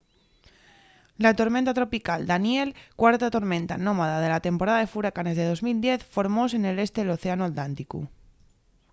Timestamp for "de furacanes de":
4.81-5.45